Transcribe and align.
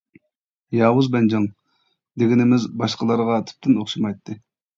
«ياۋۇز 0.77 1.09
بەنجاڭ» 1.15 1.45
دېگىنىمىز 2.23 2.67
باشقىلارغا 2.81 3.39
تۈپتىن 3.53 3.79
ئوخشىمايتتى. 3.85 4.41